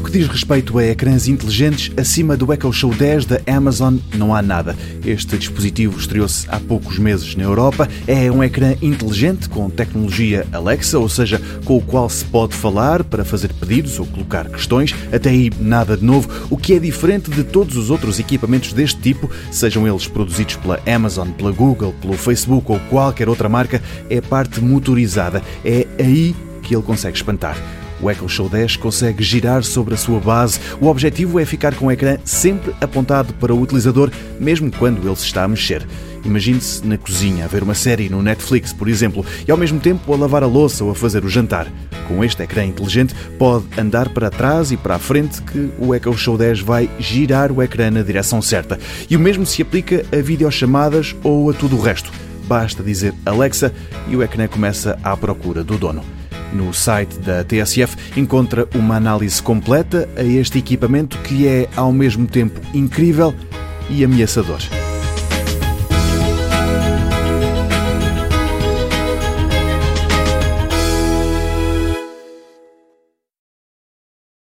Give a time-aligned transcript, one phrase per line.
[0.00, 4.40] que diz respeito a ecrãs inteligentes, acima do Echo Show 10 da Amazon não há
[4.40, 4.76] nada.
[5.04, 7.88] Este dispositivo estreou-se há poucos meses na Europa.
[8.06, 13.02] É um ecrã inteligente com tecnologia Alexa, ou seja, com o qual se pode falar
[13.02, 14.94] para fazer pedidos ou colocar questões.
[15.12, 19.00] Até aí nada de novo, o que é diferente de todos os outros equipamentos deste
[19.00, 24.18] tipo, sejam eles produzidos pela Amazon, pela Google, pelo Facebook ou qualquer outra marca, é
[24.18, 25.42] a parte motorizada.
[25.64, 27.81] É aí que ele consegue espantar.
[28.02, 30.58] O Echo Show 10 consegue girar sobre a sua base.
[30.80, 34.10] O objetivo é ficar com o ecrã sempre apontado para o utilizador,
[34.40, 35.86] mesmo quando ele se está a mexer.
[36.24, 40.12] Imagine-se na cozinha a ver uma série no Netflix, por exemplo, e ao mesmo tempo
[40.12, 41.68] a lavar a louça ou a fazer o jantar.
[42.08, 46.16] Com este ecrã inteligente, pode andar para trás e para a frente que o Echo
[46.16, 48.78] Show 10 vai girar o ecrã na direção certa.
[49.08, 52.12] E o mesmo se aplica a videochamadas ou a tudo o resto.
[52.46, 53.72] Basta dizer Alexa
[54.08, 56.21] e o ecrã começa à procura do dono.
[56.52, 62.26] No site da TSF encontra uma análise completa a este equipamento que é ao mesmo
[62.26, 63.34] tempo incrível
[63.88, 64.60] e ameaçador.